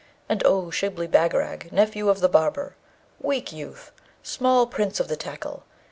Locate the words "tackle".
5.15-5.61